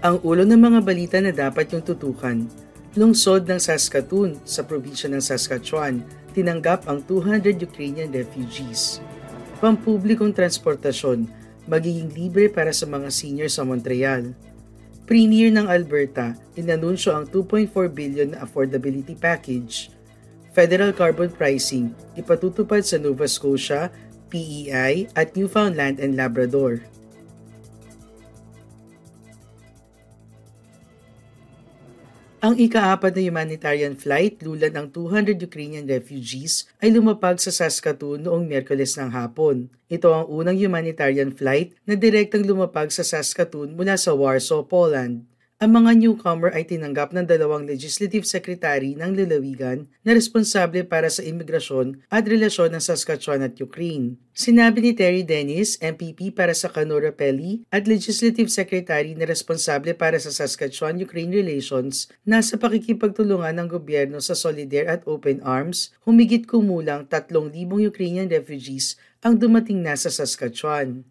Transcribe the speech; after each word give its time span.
Ang 0.00 0.16
ulo 0.24 0.48
ng 0.48 0.56
mga 0.56 0.80
balita 0.80 1.20
na 1.20 1.28
dapat 1.28 1.76
yung 1.76 1.84
tutukan. 1.84 2.48
Lungsod 2.96 3.44
ng 3.44 3.60
Saskatoon 3.60 4.40
sa 4.48 4.64
probinsya 4.64 5.12
ng 5.12 5.20
Saskatchewan 5.20 6.00
tinanggap 6.32 6.88
ang 6.88 7.04
200 7.04 7.60
Ukrainian 7.60 8.08
refugees. 8.08 9.04
Pampublikong 9.60 10.32
transportasyon 10.32 11.28
magiging 11.68 12.08
libre 12.16 12.48
para 12.48 12.72
sa 12.72 12.88
mga 12.88 13.12
senior 13.12 13.52
sa 13.52 13.60
Montreal. 13.60 14.32
Premier 15.04 15.52
ng 15.52 15.68
Alberta 15.68 16.32
inanunsyo 16.56 17.12
ang 17.12 17.28
2.4 17.28 17.68
billion 17.92 18.32
na 18.32 18.40
affordability 18.40 19.12
package. 19.12 19.92
Federal 20.56 20.96
carbon 20.96 21.28
pricing 21.28 21.92
ipatutupad 22.16 22.80
sa 22.88 22.96
Nova 22.96 23.28
Scotia, 23.28 23.92
PEI 24.32 25.12
at 25.12 25.36
Newfoundland 25.36 26.00
and 26.00 26.16
Labrador. 26.16 26.80
Ang 32.40 32.56
ikaapat 32.56 33.12
na 33.12 33.20
humanitarian 33.20 33.92
flight 33.92 34.40
lulad 34.40 34.72
ng 34.72 34.88
200 34.96 35.36
Ukrainian 35.44 35.84
refugees 35.84 36.64
ay 36.80 36.88
lumapag 36.88 37.36
sa 37.36 37.52
Saskatoon 37.52 38.24
noong 38.24 38.48
Miyerkules 38.48 38.96
ng 38.96 39.12
hapon. 39.12 39.68
Ito 39.92 40.08
ang 40.08 40.24
unang 40.24 40.56
humanitarian 40.56 41.36
flight 41.36 41.76
na 41.84 42.00
direktang 42.00 42.48
lumapag 42.48 42.88
sa 42.96 43.04
Saskatoon 43.04 43.76
mula 43.76 44.00
sa 44.00 44.16
Warsaw, 44.16 44.64
Poland. 44.64 45.28
Ang 45.60 45.76
mga 45.76 45.92
newcomer 46.00 46.56
ay 46.56 46.64
tinanggap 46.64 47.12
ng 47.12 47.28
dalawang 47.28 47.68
legislative 47.68 48.24
secretary 48.24 48.96
ng 48.96 49.12
lalawigan 49.12 49.84
na 50.00 50.16
responsable 50.16 50.88
para 50.88 51.12
sa 51.12 51.20
imigrasyon 51.20 52.00
at 52.08 52.24
relasyon 52.24 52.72
ng 52.72 52.80
Saskatchewan 52.80 53.44
at 53.44 53.60
Ukraine. 53.60 54.16
Sinabi 54.32 54.80
ni 54.80 54.96
Terry 54.96 55.20
Dennis, 55.20 55.76
MPP 55.84 56.32
para 56.32 56.56
sa 56.56 56.72
Canora 56.72 57.12
Pelli 57.12 57.60
at 57.68 57.84
legislative 57.84 58.48
secretary 58.48 59.12
na 59.12 59.28
responsable 59.28 59.92
para 59.92 60.16
sa 60.16 60.32
Saskatchewan-Ukraine 60.32 61.28
relations 61.28 62.08
na 62.24 62.40
sa 62.40 62.56
pakikipagtulungan 62.56 63.60
ng 63.60 63.68
gobyerno 63.68 64.16
sa 64.24 64.32
Solidaire 64.32 64.88
at 64.88 65.04
Open 65.04 65.44
Arms, 65.44 65.92
humigit 66.08 66.48
kumulang 66.48 67.04
3,000 67.04 67.52
Ukrainian 67.84 68.32
refugees 68.32 68.96
ang 69.20 69.36
dumating 69.36 69.84
na 69.84 69.92
sa 69.92 70.08
Saskatchewan. 70.08 71.04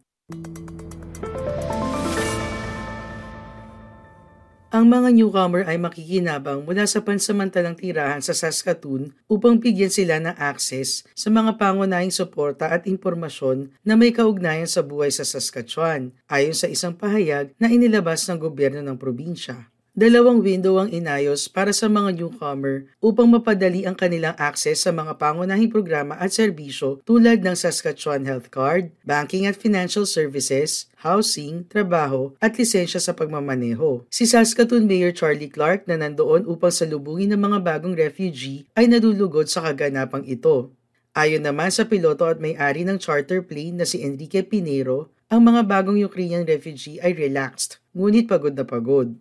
Ang 4.69 4.85
mga 4.85 5.09
newcomer 5.17 5.65
ay 5.65 5.81
makikinabang 5.81 6.61
mula 6.61 6.85
sa 6.85 7.01
pansamantalang 7.01 7.73
tirahan 7.73 8.21
sa 8.21 8.37
Saskatoon 8.37 9.17
upang 9.25 9.57
bigyan 9.57 9.89
sila 9.89 10.21
ng 10.21 10.37
access 10.37 11.01
sa 11.17 11.33
mga 11.33 11.57
pangunahing 11.57 12.13
suporta 12.13 12.69
at 12.69 12.85
impormasyon 12.85 13.73
na 13.81 13.97
may 13.97 14.13
kaugnayan 14.13 14.69
sa 14.69 14.85
buhay 14.85 15.09
sa 15.09 15.25
Saskatchewan, 15.25 16.13
ayon 16.29 16.53
sa 16.53 16.69
isang 16.69 16.93
pahayag 16.93 17.49
na 17.57 17.65
inilabas 17.65 18.29
ng 18.29 18.37
gobyerno 18.37 18.85
ng 18.85 18.93
probinsya. 19.01 19.73
Dalawang 19.97 20.45
window 20.45 20.77
ang 20.77 20.93
inayos 20.93 21.49
para 21.49 21.73
sa 21.73 21.89
mga 21.89 22.13
newcomer 22.13 22.85
upang 23.01 23.25
mapadali 23.25 23.89
ang 23.89 23.97
kanilang 23.97 24.37
access 24.37 24.85
sa 24.85 24.93
mga 24.93 25.17
pangunahing 25.17 25.73
programa 25.73 26.13
at 26.21 26.29
serbisyo 26.29 27.01
tulad 27.09 27.41
ng 27.41 27.57
Saskatchewan 27.57 28.21
Health 28.29 28.53
Card, 28.53 28.93
banking 29.01 29.49
at 29.49 29.57
financial 29.57 30.05
services, 30.05 30.85
housing, 31.01 31.65
trabaho 31.65 32.29
at 32.37 32.53
lisensya 32.53 33.01
sa 33.01 33.17
pagmamaneho. 33.17 34.05
Si 34.13 34.29
Saskatoon 34.29 34.85
Mayor 34.85 35.09
Charlie 35.09 35.49
Clark 35.49 35.89
na 35.89 35.97
nandoon 35.97 36.45
upang 36.45 36.69
salubungin 36.69 37.33
ng 37.33 37.41
mga 37.41 37.57
bagong 37.65 37.97
refugee 37.97 38.69
ay 38.77 38.85
nadulugod 38.85 39.49
sa 39.49 39.65
kaganapang 39.65 40.21
ito. 40.29 40.69
Ayon 41.17 41.41
naman 41.41 41.73
sa 41.73 41.89
piloto 41.89 42.29
at 42.29 42.37
may-ari 42.37 42.85
ng 42.85 43.01
charter 43.01 43.41
plane 43.41 43.81
na 43.81 43.89
si 43.89 44.05
Enrique 44.05 44.45
Pinero, 44.45 45.09
ang 45.33 45.41
mga 45.45 45.65
bagong 45.65 45.97
Ukrainian 45.97 46.45
refugee 46.45 47.01
ay 47.01 47.17
relaxed, 47.17 47.81
ngunit 47.97 48.29
pagod 48.29 48.53
na 48.53 48.65
pagod. 48.65 49.17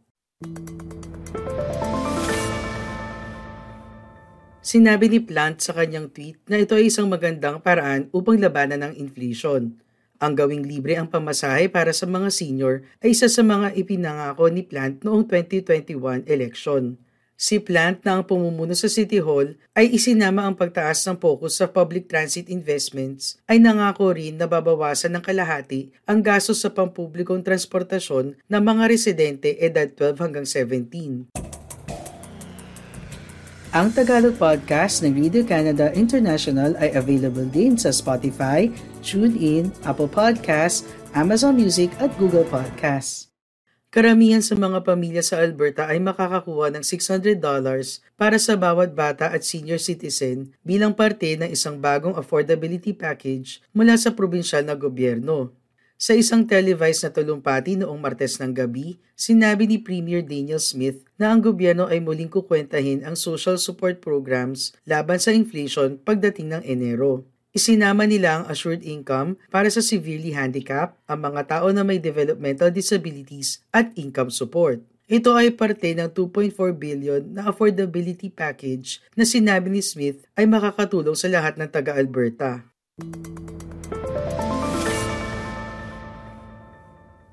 Sinabi 4.63 5.11
ni 5.11 5.19
Plant 5.19 5.59
sa 5.59 5.75
kanyang 5.75 6.15
tweet 6.15 6.39
na 6.47 6.63
ito 6.63 6.79
ay 6.79 6.95
isang 6.95 7.11
magandang 7.11 7.59
paraan 7.59 8.07
upang 8.15 8.39
labanan 8.39 8.87
ng 8.87 8.95
inflation. 9.03 9.75
Ang 10.19 10.35
gawing 10.35 10.67
libre 10.67 10.99
ang 10.99 11.07
pamasahe 11.07 11.71
para 11.71 11.95
sa 11.95 12.03
mga 12.03 12.35
senior 12.35 12.83
ay 12.99 13.15
isa 13.15 13.31
sa 13.31 13.47
mga 13.47 13.71
ipinangako 13.79 14.51
ni 14.51 14.67
Plant 14.67 15.07
noong 15.07 15.23
2021 15.31 16.27
election. 16.27 16.99
Si 17.39 17.63
Plant 17.63 18.03
na 18.03 18.19
ang 18.19 18.27
pumumuno 18.27 18.75
sa 18.75 18.91
City 18.91 19.23
Hall 19.23 19.55
ay 19.79 19.95
isinama 19.95 20.43
ang 20.43 20.59
pagtaas 20.59 21.07
ng 21.07 21.23
focus 21.23 21.63
sa 21.63 21.71
public 21.71 22.11
transit 22.11 22.51
investments 22.51 23.39
ay 23.47 23.63
nangako 23.63 24.11
rin 24.11 24.35
na 24.35 24.51
babawasan 24.51 25.15
ng 25.15 25.23
kalahati 25.23 25.95
ang 26.03 26.19
gastos 26.19 26.67
sa 26.67 26.75
pampublikong 26.75 27.47
transportasyon 27.47 28.35
ng 28.43 28.63
mga 28.67 28.91
residente 28.91 29.55
edad 29.63 29.87
12 29.87 30.19
hanggang 30.19 30.47
17. 30.51 31.48
Ang 33.69 33.93
Tagalog 33.93 34.41
Podcast 34.41 35.05
ng 35.05 35.13
Radio 35.13 35.45
Canada 35.45 35.93
International 35.93 36.73
ay 36.81 36.97
available 36.97 37.45
din 37.45 37.77
sa 37.77 37.93
Spotify, 37.93 38.73
TuneIn, 39.05 39.69
Apple 39.85 40.09
Podcasts, 40.09 40.89
Amazon 41.13 41.53
Music 41.53 41.93
at 42.01 42.09
Google 42.17 42.49
Podcasts. 42.49 43.29
Karamihan 43.93 44.41
sa 44.41 44.57
mga 44.57 44.89
pamilya 44.89 45.21
sa 45.21 45.45
Alberta 45.45 45.85
ay 45.85 46.01
makakakuha 46.01 46.73
ng 46.73 46.81
$600 46.81 47.45
para 48.17 48.41
sa 48.41 48.57
bawat 48.57 48.97
bata 48.97 49.29
at 49.29 49.45
senior 49.45 49.77
citizen 49.77 50.49
bilang 50.65 50.97
parte 50.97 51.37
ng 51.37 51.53
isang 51.53 51.77
bagong 51.77 52.17
affordability 52.17 52.97
package 52.97 53.61
mula 53.77 54.01
sa 54.01 54.17
probinsyal 54.17 54.65
na 54.65 54.73
gobyerno. 54.73 55.53
Sa 55.99 56.15
isang 56.15 56.47
televised 56.47 57.03
na 57.03 57.11
talumpati 57.11 57.75
noong 57.75 57.99
Martes 57.99 58.39
ng 58.39 58.55
gabi, 58.55 59.03
sinabi 59.19 59.67
ni 59.67 59.83
Premier 59.83 60.23
Daniel 60.23 60.63
Smith 60.63 61.03
na 61.19 61.35
ang 61.35 61.43
gobyerno 61.43 61.91
ay 61.91 61.99
muling 61.99 62.31
kukwentahin 62.31 63.03
ang 63.03 63.19
social 63.19 63.59
support 63.59 63.99
programs 63.99 64.79
laban 64.87 65.19
sa 65.19 65.35
inflation 65.35 65.99
pagdating 65.99 66.55
ng 66.55 66.63
Enero. 66.63 67.27
Isinama 67.51 68.07
nila 68.07 68.39
ang 68.39 68.45
assured 68.47 68.87
income 68.87 69.43
para 69.51 69.67
sa 69.75 69.83
severely 69.83 70.31
handicapped, 70.31 70.95
ang 71.11 71.19
mga 71.19 71.51
tao 71.51 71.67
na 71.75 71.83
may 71.83 71.99
developmental 71.99 72.71
disabilities 72.71 73.67
at 73.75 73.91
income 73.99 74.31
support. 74.31 74.79
Ito 75.11 75.35
ay 75.35 75.59
parte 75.59 75.99
ng 75.99 76.15
2.4 76.15 76.79
billion 76.79 77.27
na 77.27 77.51
affordability 77.51 78.31
package 78.31 79.03
na 79.19 79.27
sinabi 79.27 79.67
ni 79.67 79.83
Smith 79.83 80.31
ay 80.39 80.47
makakatulong 80.47 81.19
sa 81.19 81.27
lahat 81.27 81.59
ng 81.59 81.67
taga-Alberta. 81.67 82.63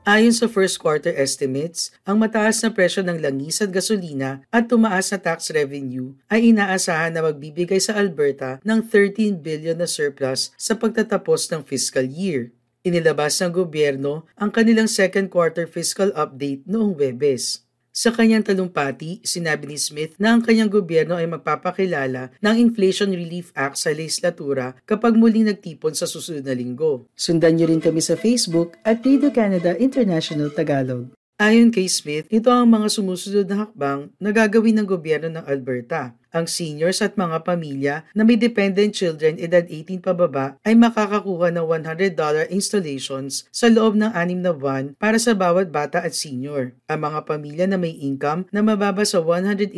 Ayon 0.06 0.38
sa 0.38 0.46
first 0.46 0.78
quarter 0.78 1.10
estimates, 1.18 1.90
ang 2.06 2.22
mataas 2.22 2.62
na 2.62 2.69
presyo 2.69 3.02
ng 3.02 3.18
langis 3.18 3.57
at 3.57 3.74
gasolina 3.74 4.46
at 4.54 4.69
tumaas 4.69 5.10
na 5.10 5.18
tax 5.18 5.50
revenue 5.50 6.13
ay 6.30 6.54
inaasahan 6.54 7.10
na 7.10 7.25
magbibigay 7.25 7.81
sa 7.81 7.98
Alberta 7.98 8.62
ng 8.62 8.86
13 8.86 9.42
billion 9.42 9.74
na 9.74 9.90
surplus 9.90 10.54
sa 10.62 10.78
pagtatapos 10.78 11.50
ng 11.50 11.66
fiscal 11.66 12.06
year. 12.06 12.54
Inilabas 12.86 13.42
ng 13.42 13.50
gobyerno 13.50 14.30
ang 14.38 14.54
kanilang 14.54 14.86
second 14.86 15.25
quarter 15.34 15.66
fiscal 15.66 16.13
update 16.13 16.62
noong 16.69 16.94
Webes. 16.94 17.64
Sa 17.95 18.12
kanyang 18.12 18.44
talumpati, 18.44 19.24
sinabi 19.24 19.71
ni 19.71 19.80
Smith 19.80 20.19
na 20.19 20.36
ang 20.36 20.44
kanyang 20.44 20.68
gobyerno 20.68 21.15
ay 21.15 21.31
magpapakilala 21.31 22.36
ng 22.44 22.56
Inflation 22.59 23.07
Relief 23.07 23.56
Act 23.56 23.80
sa 23.80 23.95
legislatura 23.95 24.75
kapag 24.83 25.15
muling 25.15 25.47
nagtipon 25.47 25.95
sa 25.95 26.03
susunod 26.03 26.44
na 26.44 26.51
linggo. 26.51 27.07
Sundan 27.15 27.56
niyo 27.56 27.71
rin 27.71 27.80
kami 27.80 28.03
sa 28.03 28.19
Facebook 28.19 28.75
at 28.83 29.00
Radio 29.00 29.31
Canada 29.31 29.80
International 29.80 30.51
Tagalog. 30.51 31.07
Ayon 31.36 31.68
kay 31.68 31.92
Smith, 31.92 32.32
ito 32.32 32.48
ang 32.48 32.64
mga 32.64 32.88
sumusunod 32.88 33.44
na 33.52 33.68
hakbang 33.68 34.08
na 34.24 34.32
gagawin 34.32 34.72
ng 34.80 34.88
gobyerno 34.88 35.28
ng 35.28 35.44
Alberta. 35.44 36.16
Ang 36.32 36.48
seniors 36.48 37.04
at 37.04 37.20
mga 37.20 37.44
pamilya 37.44 38.08
na 38.16 38.24
may 38.24 38.40
dependent 38.40 38.96
children 38.96 39.36
edad 39.36 39.68
18 39.68 40.00
pababa 40.00 40.56
ay 40.64 40.80
makakakuha 40.80 41.52
ng 41.52 41.68
$100 41.68 42.16
installations 42.48 43.52
sa 43.52 43.68
loob 43.68 44.00
ng 44.00 44.16
anim 44.16 44.40
na 44.40 44.56
buwan 44.56 44.96
para 44.96 45.20
sa 45.20 45.36
bawat 45.36 45.76
bata 45.76 46.00
at 46.00 46.16
senior. 46.16 46.72
Ang 46.88 47.04
mga 47.04 47.28
pamilya 47.28 47.68
na 47.68 47.76
may 47.76 48.00
income 48.00 48.48
na 48.56 48.64
mababa 48.64 49.04
sa 49.04 49.20
$180,000 49.20 49.76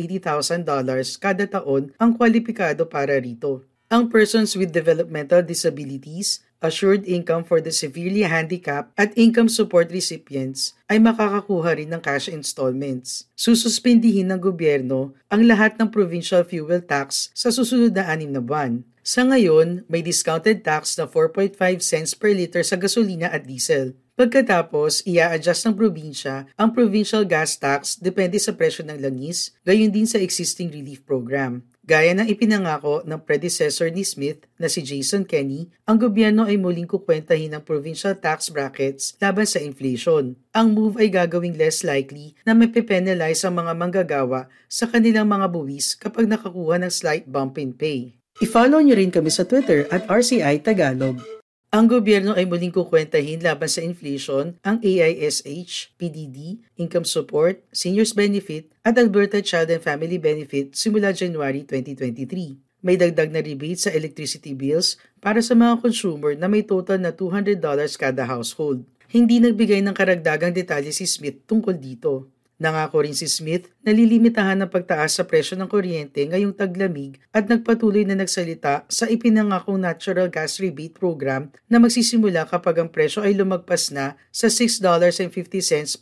kada 1.18 1.44
taon 1.50 1.90
ang 1.98 2.14
kwalipikado 2.14 2.86
para 2.86 3.18
rito. 3.18 3.66
Ang 3.90 4.06
persons 4.12 4.54
with 4.54 4.70
developmental 4.70 5.42
disabilities 5.42 6.44
assured 6.58 7.06
income 7.06 7.46
for 7.46 7.62
the 7.62 7.70
severely 7.70 8.26
handicapped 8.26 8.90
at 8.98 9.14
income 9.14 9.48
support 9.48 9.90
recipients 9.94 10.74
ay 10.90 10.98
makakakuha 10.98 11.78
rin 11.78 11.90
ng 11.94 12.02
cash 12.02 12.26
installments. 12.26 13.30
Sususpindihin 13.38 14.30
ng 14.30 14.40
gobyerno 14.42 15.14
ang 15.30 15.46
lahat 15.46 15.78
ng 15.78 15.88
provincial 15.90 16.42
fuel 16.42 16.82
tax 16.82 17.30
sa 17.34 17.48
susunod 17.54 17.94
na 17.94 18.10
anim 18.10 18.34
na 18.34 18.42
buwan. 18.42 18.82
Sa 19.08 19.24
ngayon, 19.24 19.88
may 19.88 20.04
discounted 20.04 20.60
tax 20.60 21.00
na 21.00 21.08
4.5 21.08 21.56
cents 21.80 22.12
per 22.12 22.36
liter 22.36 22.60
sa 22.60 22.76
gasolina 22.76 23.32
at 23.32 23.48
diesel. 23.48 23.96
Pagkatapos, 24.18 25.06
ia-adjust 25.06 25.62
ng 25.64 25.78
probinsya 25.78 26.50
ang 26.58 26.74
provincial 26.74 27.22
gas 27.22 27.54
tax 27.54 27.94
depende 27.96 28.34
sa 28.42 28.50
presyo 28.50 28.82
ng 28.82 28.98
langis, 28.98 29.54
gayon 29.62 29.94
din 29.94 30.10
sa 30.10 30.18
existing 30.18 30.74
relief 30.74 31.06
program. 31.06 31.62
Gaya 31.88 32.12
ng 32.12 32.28
ipinangako 32.28 33.00
ng 33.08 33.16
predecessor 33.24 33.88
ni 33.88 34.04
Smith 34.04 34.44
na 34.60 34.68
si 34.68 34.84
Jason 34.84 35.24
Kenney, 35.24 35.72
ang 35.88 35.96
gobyerno 35.96 36.44
ay 36.44 36.60
muling 36.60 36.84
kukwentahin 36.84 37.56
ng 37.56 37.64
provincial 37.64 38.12
tax 38.12 38.52
brackets 38.52 39.16
laban 39.16 39.48
sa 39.48 39.56
inflation. 39.56 40.36
Ang 40.52 40.76
move 40.76 41.00
ay 41.00 41.08
gagawing 41.08 41.56
less 41.56 41.80
likely 41.80 42.36
na 42.44 42.52
mapipenalize 42.52 43.40
ang 43.40 43.56
mga 43.56 43.72
manggagawa 43.72 44.52
sa 44.68 44.84
kanilang 44.84 45.32
mga 45.32 45.48
buwis 45.48 45.96
kapag 45.96 46.28
nakakuha 46.28 46.76
ng 46.76 46.92
slight 46.92 47.24
bump 47.24 47.56
in 47.56 47.72
pay. 47.72 48.12
I-follow 48.44 48.84
nyo 48.84 48.92
rin 48.92 49.08
kami 49.08 49.32
sa 49.32 49.48
Twitter 49.48 49.88
at 49.88 50.04
RCI 50.12 50.60
Tagalog. 50.60 51.37
Ang 51.68 51.84
gobyerno 51.84 52.32
ay 52.32 52.48
muling 52.48 52.72
kukwentahin 52.72 53.44
laban 53.44 53.68
sa 53.68 53.84
inflation 53.84 54.56
ang 54.64 54.80
AISH, 54.80 55.92
PDD, 56.00 56.64
Income 56.80 57.04
Support, 57.04 57.60
Seniors 57.76 58.16
Benefit 58.16 58.72
at 58.88 58.96
Alberta 58.96 59.44
Child 59.44 59.76
and 59.76 59.84
Family 59.84 60.16
Benefit 60.16 60.72
simula 60.72 61.12
January 61.12 61.68
2023. 61.68 62.56
May 62.80 62.96
dagdag 62.96 63.28
na 63.28 63.44
rebate 63.44 63.84
sa 63.84 63.92
electricity 63.92 64.56
bills 64.56 64.96
para 65.20 65.44
sa 65.44 65.52
mga 65.52 65.84
consumer 65.84 66.32
na 66.40 66.48
may 66.48 66.64
total 66.64 67.04
na 67.04 67.12
$200 67.12 67.60
kada 68.00 68.24
household. 68.24 68.88
Hindi 69.12 69.36
nagbigay 69.36 69.84
ng 69.84 69.92
karagdagang 69.92 70.56
detalye 70.56 70.88
si 70.88 71.04
Smith 71.04 71.44
tungkol 71.44 71.76
dito. 71.76 72.32
Nangako 72.58 73.06
rin 73.06 73.14
si 73.14 73.30
Smith 73.30 73.70
na 73.86 73.94
lilimitahan 73.94 74.58
ng 74.58 74.66
pagtaas 74.66 75.14
sa 75.14 75.22
presyo 75.22 75.54
ng 75.54 75.70
kuryente 75.70 76.26
ngayong 76.26 76.58
taglamig 76.58 77.22
at 77.30 77.46
nagpatuloy 77.46 78.02
na 78.02 78.18
nagsalita 78.18 78.82
sa 78.90 79.06
ipinangakong 79.06 79.78
natural 79.78 80.26
gas 80.26 80.58
rebate 80.58 80.90
program 80.90 81.54
na 81.70 81.78
magsisimula 81.78 82.50
kapag 82.50 82.82
ang 82.82 82.90
presyo 82.90 83.22
ay 83.22 83.38
lumagpas 83.38 83.94
na 83.94 84.18
sa 84.34 84.50
$6.50 84.50 85.22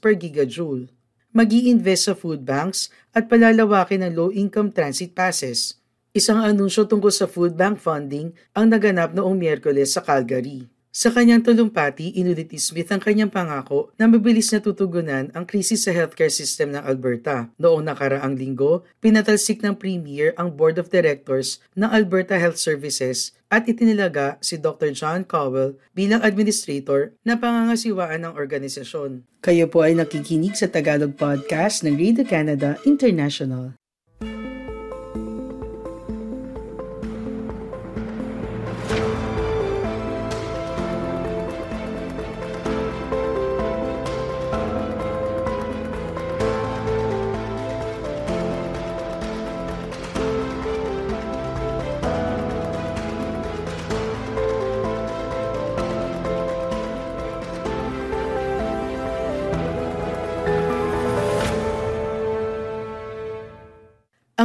per 0.01 0.17
gigajoule. 0.17 0.89
mag 1.37 1.53
invest 1.53 2.09
sa 2.09 2.17
food 2.17 2.49
banks 2.49 2.89
at 3.13 3.29
palalawakin 3.29 4.09
ang 4.09 4.17
low-income 4.17 4.73
transit 4.73 5.13
passes. 5.13 5.77
Isang 6.17 6.41
anunsyo 6.41 6.89
tungkol 6.89 7.13
sa 7.13 7.29
food 7.29 7.53
bank 7.53 7.77
funding 7.77 8.33
ang 8.57 8.73
naganap 8.73 9.13
noong 9.13 9.37
Miyerkules 9.37 9.93
sa 9.93 10.01
Calgary. 10.01 10.65
Sa 10.97 11.13
kanyang 11.13 11.45
tulumpati, 11.45 12.17
inulit 12.17 12.49
ni 12.49 12.57
Smith 12.57 12.89
ang 12.89 13.05
kanyang 13.05 13.29
pangako 13.29 13.93
na 14.01 14.09
mabilis 14.09 14.49
na 14.49 14.65
tutugunan 14.65 15.29
ang 15.37 15.45
krisis 15.45 15.85
sa 15.85 15.93
healthcare 15.93 16.33
system 16.33 16.73
ng 16.73 16.81
Alberta. 16.81 17.53
Noong 17.61 17.85
nakaraang 17.85 18.33
linggo, 18.33 18.81
pinatalsik 19.05 19.61
ng 19.61 19.77
Premier 19.77 20.33
ang 20.41 20.57
Board 20.57 20.81
of 20.81 20.89
Directors 20.89 21.61
ng 21.77 21.85
Alberta 21.85 22.41
Health 22.41 22.57
Services 22.57 23.37
at 23.53 23.69
itinilaga 23.69 24.41
si 24.41 24.57
Dr. 24.57 24.97
John 24.97 25.29
Cowell 25.29 25.77
bilang 25.93 26.25
administrator 26.25 27.13
na 27.29 27.37
pangangasiwaan 27.37 28.25
ng 28.25 28.33
organisasyon. 28.33 29.21
Kayo 29.45 29.69
po 29.69 29.85
ay 29.85 30.01
nakikinig 30.01 30.57
sa 30.57 30.65
Tagalog 30.65 31.13
Podcast 31.13 31.85
ng 31.85 31.93
Radio 31.93 32.25
Canada 32.25 32.81
International. 32.89 33.77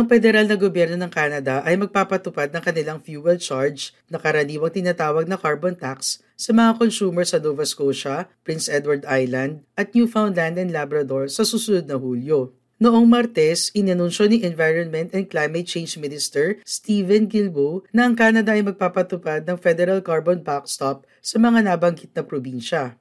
Ang 0.01 0.09
federal 0.09 0.49
na 0.49 0.57
gobyerno 0.57 0.97
ng 0.97 1.13
Canada 1.13 1.61
ay 1.61 1.77
magpapatupad 1.77 2.49
ng 2.49 2.63
kanilang 2.65 2.97
fuel 3.05 3.37
charge 3.37 3.93
na 4.09 4.17
karaniwang 4.17 4.73
tinatawag 4.73 5.29
na 5.29 5.37
carbon 5.37 5.77
tax 5.77 6.25
sa 6.33 6.49
mga 6.49 6.81
consumer 6.81 7.21
sa 7.21 7.37
Nova 7.37 7.61
Scotia, 7.69 8.25
Prince 8.41 8.65
Edward 8.65 9.05
Island 9.05 9.61
at 9.77 9.93
Newfoundland 9.93 10.57
and 10.57 10.73
Labrador 10.73 11.29
sa 11.29 11.45
susunod 11.45 11.85
na 11.85 12.01
Hulyo. 12.01 12.49
Noong 12.81 13.05
Martes, 13.05 13.69
inanunsyo 13.77 14.25
ni 14.25 14.41
Environment 14.41 15.13
and 15.13 15.29
Climate 15.29 15.69
Change 15.69 16.01
Minister 16.01 16.57
Stephen 16.65 17.29
Guilbeault 17.29 17.85
na 17.93 18.09
ang 18.09 18.17
Canada 18.17 18.57
ay 18.57 18.65
magpapatupad 18.65 19.45
ng 19.45 19.61
federal 19.61 20.01
carbon 20.01 20.41
backstop 20.41 21.05
sa 21.21 21.37
mga 21.37 21.69
nabanggit 21.69 22.09
na 22.17 22.25
probinsya. 22.25 22.97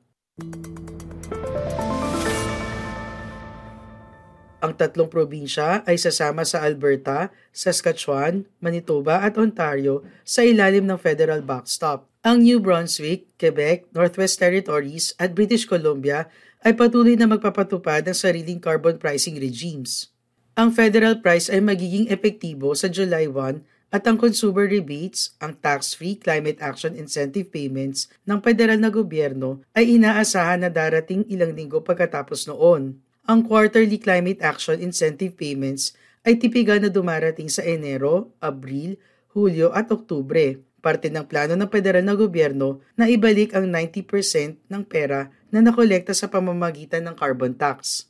Ang 4.61 4.77
tatlong 4.77 5.09
probinsya 5.09 5.81
ay 5.89 5.97
sasama 5.97 6.45
sa 6.45 6.61
Alberta, 6.61 7.33
Saskatchewan, 7.49 8.45
Manitoba 8.61 9.25
at 9.25 9.41
Ontario 9.41 10.05
sa 10.21 10.45
ilalim 10.45 10.85
ng 10.85 11.01
federal 11.01 11.41
backstop. 11.41 12.05
Ang 12.21 12.45
New 12.45 12.61
Brunswick, 12.61 13.33
Quebec, 13.41 13.89
Northwest 13.97 14.37
Territories 14.37 15.17
at 15.17 15.33
British 15.33 15.65
Columbia 15.65 16.29
ay 16.61 16.77
patuloy 16.77 17.17
na 17.17 17.25
magpapatupad 17.25 18.05
ng 18.05 18.13
sariling 18.13 18.61
carbon 18.61 19.01
pricing 19.01 19.41
regimes. 19.41 20.13
Ang 20.61 20.77
federal 20.77 21.25
price 21.25 21.49
ay 21.49 21.65
magiging 21.65 22.13
epektibo 22.13 22.77
sa 22.77 22.93
July 22.93 23.25
1 23.33 23.97
at 23.97 24.05
ang 24.05 24.21
consumer 24.21 24.69
rebates, 24.69 25.33
ang 25.41 25.57
tax-free 25.57 26.21
climate 26.21 26.61
action 26.61 26.93
incentive 27.01 27.49
payments 27.49 28.13
ng 28.29 28.45
federal 28.45 28.77
na 28.77 28.93
gobyerno 28.93 29.65
ay 29.73 29.97
inaasahan 29.97 30.63
na 30.63 30.71
darating 30.71 31.25
ilang 31.33 31.57
linggo 31.57 31.81
pagkatapos 31.81 32.45
noon. 32.45 33.01
Ang 33.31 33.47
quarterly 33.47 34.03
climate 34.03 34.43
action 34.43 34.83
incentive 34.83 35.39
payments 35.39 35.95
ay 36.27 36.35
tipikal 36.35 36.83
na 36.83 36.91
dumarating 36.91 37.47
sa 37.47 37.63
Enero, 37.63 38.35
Abril, 38.43 38.99
Hulyo 39.31 39.71
at 39.71 39.87
Oktubre. 39.87 40.59
Parte 40.83 41.15
ng 41.15 41.23
plano 41.31 41.55
ng 41.55 41.71
federal 41.71 42.03
na 42.03 42.19
gobyerno 42.19 42.83
na 42.99 43.07
ibalik 43.07 43.55
ang 43.55 43.71
90% 43.71 44.67
ng 44.67 44.83
pera 44.83 45.31
na 45.47 45.63
nakolekta 45.63 46.11
sa 46.11 46.27
pamamagitan 46.27 47.07
ng 47.07 47.15
carbon 47.15 47.55
tax. 47.55 48.10